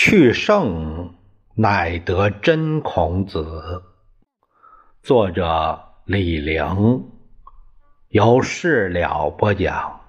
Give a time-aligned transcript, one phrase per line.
[0.00, 1.12] 去圣
[1.56, 3.82] 乃得真孔子。
[5.02, 7.10] 作者李陵，
[8.10, 10.00] 由事了播讲。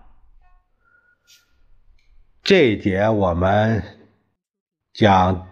[2.44, 3.81] 这节我们
[4.94, 5.48] 讲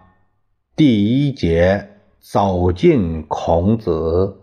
[0.75, 4.39] 第一节，走进孔子。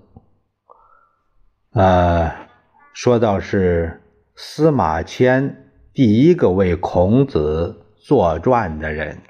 [1.70, 2.48] 呃，
[2.92, 4.02] 说到是
[4.34, 9.22] 司马迁第一个为孔子作传的人。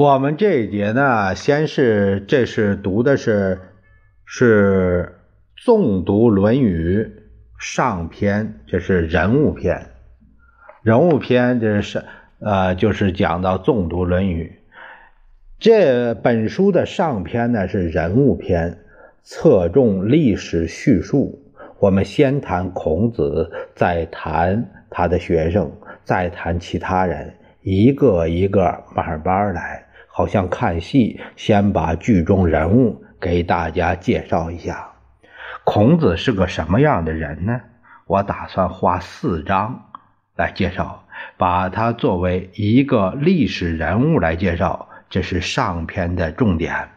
[0.00, 3.58] 我们这一节呢，先是这是读的是
[4.24, 5.16] 是
[5.62, 7.02] 诵读《论语》
[7.58, 9.88] 上篇，这是人物篇。
[10.82, 12.02] 人物篇这是
[12.38, 14.58] 呃，就是讲到诵读《论语》。
[15.58, 18.78] 这本书的上篇呢是人物篇，
[19.22, 21.52] 侧重历史叙述。
[21.78, 25.70] 我们先谈孔子，再谈他的学生，
[26.04, 29.84] 再谈其他人，一个一个慢慢来。
[30.20, 34.90] 好像看戏，先把剧中人物给大家介绍一下。
[35.64, 37.58] 孔子是个什么样的人呢？
[38.06, 39.86] 我打算花四章
[40.36, 41.06] 来介绍，
[41.38, 46.90] 把他作为一个历史人物来介绍，这是上篇的重点。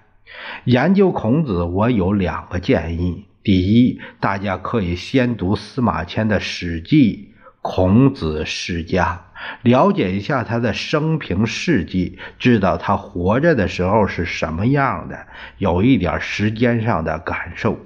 [0.66, 9.22] 研究孔子，我有两个建议：第一，大家可以先读司马迁的《史记·孔子世家》。
[9.61, 15.27] 了解一下他的生平事迹，知道他活着的时候是什么样的，
[15.58, 17.77] 有一点时间上的感受。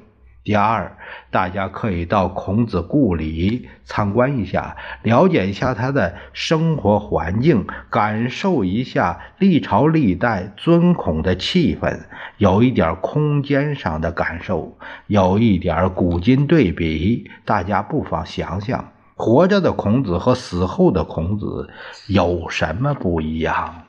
[0.43, 0.95] 第二，
[1.29, 11.99] 大家可以到孔子故里参观一下，了解一下他的生活环境，感受一下历朝历代尊孔的气氛，
[12.37, 18.93] 有一点空间上的感受，有一点古今对比，大家不妨想想。
[19.17, 21.69] 活着的孔子和死后的孔子
[22.07, 23.83] 有什么不一样？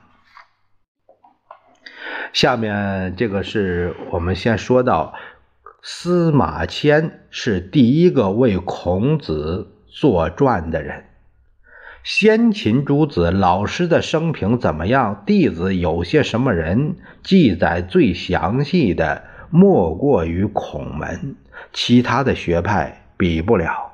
[2.33, 5.13] 下面这个是我们先说到
[5.83, 11.05] 司马迁是第一个为孔子作传的人。
[12.03, 15.25] 先秦诸子老师的生平怎么样？
[15.27, 16.97] 弟子有些什么人？
[17.23, 21.37] 记载最详细的莫过于孔门，
[21.75, 23.88] 其他的学派比不了。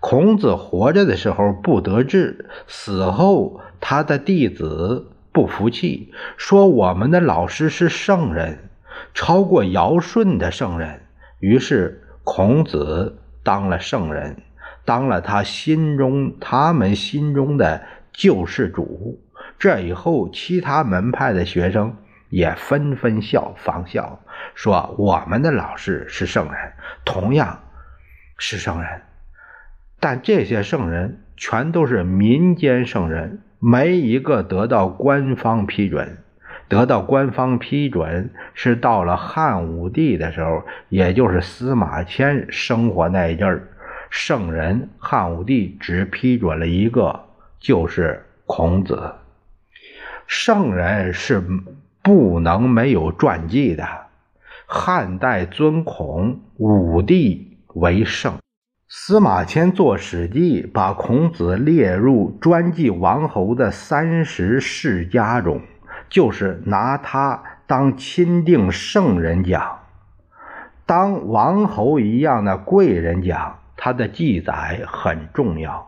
[0.00, 8.70] 孔子活着的时候不得志，死后他的弟子不服气，说我们的老师是圣人，
[9.12, 11.00] 超过尧舜的圣人。
[11.40, 14.42] 于是孔子当了圣人，
[14.84, 17.82] 当了他心中他们心中的
[18.12, 19.20] 救世主。
[19.58, 21.96] 这以后，其他门派的学生
[22.28, 24.20] 也纷纷效仿效，
[24.54, 26.72] 说我们的老师是圣人，
[27.04, 27.60] 同样
[28.36, 29.02] 是圣人。
[30.00, 36.18] 但这些圣人全都是民间圣人，没一个得到官方批准。
[36.68, 43.68] 得到官方批准是到了汉武帝的时候，也就是司马迁生活那一阵儿。
[44.10, 47.24] 圣人汉武帝只批准了一个，
[47.58, 49.14] 就是孔子。
[50.26, 51.42] 圣人是
[52.02, 53.88] 不能没有传记的。
[54.66, 58.34] 汉代尊孔，武帝为圣。
[58.90, 65.60] 司马迁作《史记》，把孔子列入专记王侯的三十世家中，
[66.08, 69.80] 就是拿他当钦定圣人讲，
[70.86, 73.58] 当王侯一样的贵人讲。
[73.76, 75.86] 他的记载很重要。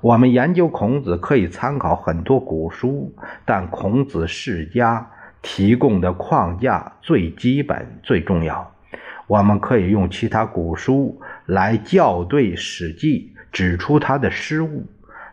[0.00, 3.14] 我们研究孔子可以参考很多古书，
[3.44, 5.00] 但《孔子世家》
[5.42, 8.72] 提供的框架最基本、最重要。
[9.28, 11.20] 我们可以用其他古书。
[11.46, 14.86] 来校对《史记》，指出他的失误，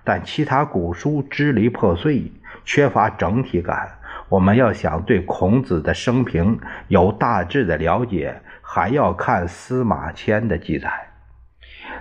[0.03, 2.31] 但其他古书支离破碎，
[2.63, 3.97] 缺乏整体感。
[4.29, 6.57] 我们要想对孔子的生平
[6.87, 10.89] 有大致的了解，还要看司马迁的记载。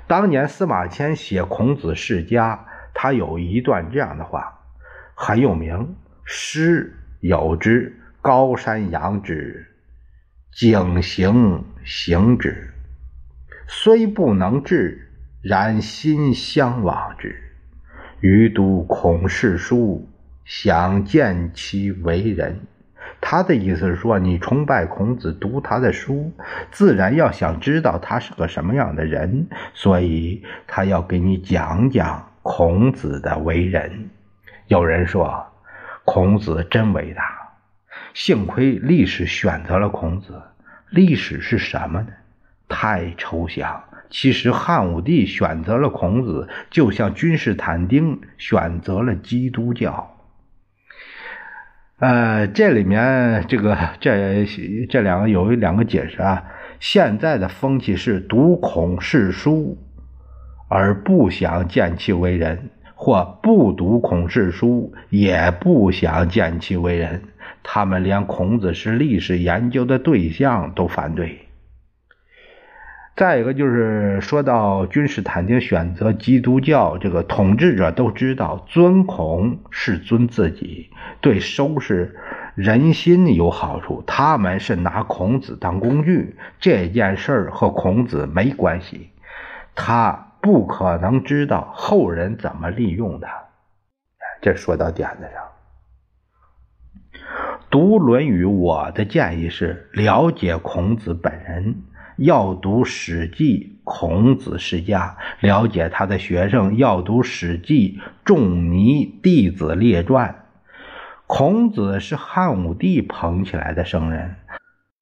[0.06, 2.54] 当年司马迁写《孔子世家》，
[2.94, 4.60] 他有一段这样的话，
[5.14, 9.66] 很有名：“诗有之，高山仰止，
[10.52, 12.72] 景行行止。”
[13.68, 15.10] 虽不能至，
[15.42, 17.34] 然心向往之。
[18.20, 20.08] 余读孔氏书，
[20.44, 22.60] 想见其为人。
[23.20, 26.32] 他的意思是说，你崇拜孔子，读他的书，
[26.70, 34.10] 自然要想知道他是个什么样的人，所以他要给你讲讲孔子的为人。
[34.66, 35.46] 有人说，
[36.04, 37.22] 孔子真伟大，
[38.12, 40.42] 幸亏历史选择了孔子。
[40.94, 42.08] 历史是什么呢？
[42.68, 43.84] 太抽象。
[44.10, 50.16] 其实汉武帝选择了孔子，就像君士坦丁选择了基督教。
[51.98, 54.46] 呃，这里面这个这
[54.88, 56.44] 这两个有两个解释啊。
[56.78, 59.78] 现在的风气是读孔氏书
[60.68, 67.22] 而不想见其为人，或不读孔氏书也不想见其为人。
[67.64, 71.40] 他们连孔子是历史研究的对象都反对。
[73.16, 80.90] 再一个就是说到君士坦丁选择基督教，这个统治者都知道尊孔是尊自己，
[81.20, 82.16] 对收拾
[82.56, 84.02] 人心有好处。
[84.04, 89.10] 他们是拿孔子当工具，这件事儿和孔子没关系，
[89.76, 93.28] 他不可能知道后人怎么利用他。
[94.42, 95.53] 这说到点子上。
[97.74, 101.74] 读《论语》，我的建议是了解孔子本人。
[102.16, 110.44] 要读《史记》，孔子世家；了解他的学生，要读《史记》仲尼弟子列传。
[111.26, 114.36] 孔子是汉武帝捧起来的圣人，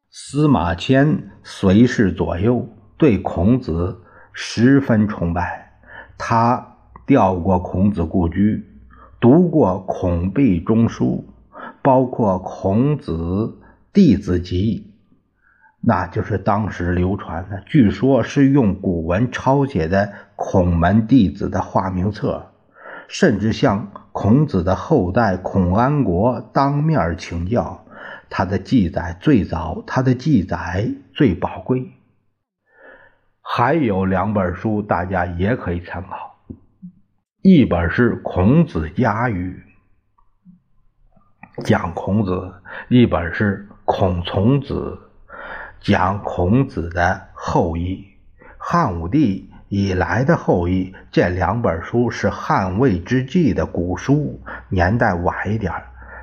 [0.09, 2.67] 司马迁随侍左右，
[2.97, 4.01] 对孔子
[4.33, 5.75] 十分崇拜。
[6.17, 8.65] 他调过孔子故居，
[9.21, 11.29] 读过孔壁中书，
[11.83, 13.59] 包括孔子
[13.93, 14.95] 弟子集。
[15.85, 22.53] 那就是当时流传的，据说是用古文抄写的孔门弟子的化名册，
[23.09, 27.85] 甚至向孔子的后代孔安国当面请教。
[28.31, 31.91] 他的记载最早，他的记载最宝贵。
[33.43, 36.37] 还有两本书，大家也可以参考，
[37.43, 39.63] 一本是《孔子家语》，
[41.65, 42.53] 讲孔子；
[42.89, 44.99] 一本是《孔从子》。
[45.81, 48.07] 讲孔子的后裔，
[48.57, 55.73] 汉武帝以来的后裔，这两本书是汉魏之际的古书，年代晚一点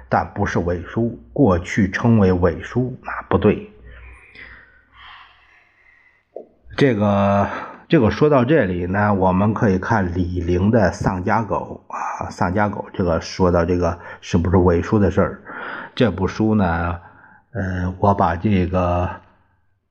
[0.08, 1.20] 但不是伪书。
[1.34, 3.70] 过去称为伪书，那不对。
[6.78, 7.46] 这个
[7.90, 15.42] 这个说到这里呢，我们可以看李陵的《丧家狗》啊，《丧家狗》这个说到这个是不是伪书的事儿。
[15.96, 16.96] 这部书呢，
[17.52, 19.10] 呃，我把这个。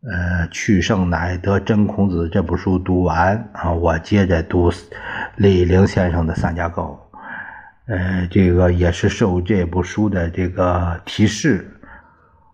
[0.01, 4.71] 呃，去圣乃得真孔子这部书读完啊，我接着读
[5.35, 6.97] 李陵先生的《丧家狗》。
[7.93, 11.69] 呃，这个也是受这部书的这个提示，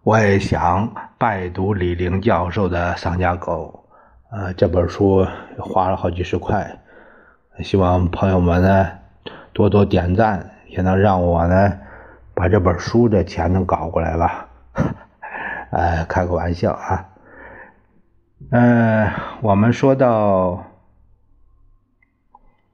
[0.03, 3.84] 我也想拜读李陵教授的《丧家狗》。
[4.35, 5.25] 呃，这本书
[5.59, 6.81] 花了好几十块，
[7.61, 8.91] 希望朋友们呢
[9.53, 11.79] 多多点赞，也能让我呢
[12.35, 14.49] 把这本书的钱能搞过来吧。
[15.71, 17.11] 哎，开个玩笑啊。
[18.51, 19.09] 嗯，
[19.41, 20.65] 我们说到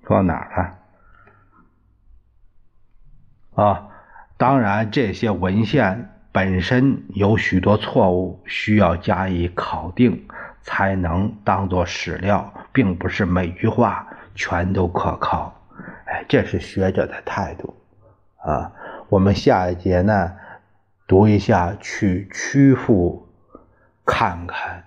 [0.07, 0.79] 说到哪儿
[3.55, 3.63] 了？
[3.63, 3.89] 啊，
[4.39, 10.27] 当然这些文献本身有许多错误，需要加以考定，
[10.63, 15.55] 才能当做史料，并不是每句话全都可靠。
[16.07, 17.75] 哎，这是学者的态度
[18.39, 18.73] 啊。
[19.09, 20.33] 我们下一节呢，
[21.07, 23.29] 读一下去曲阜
[24.05, 24.85] 看看。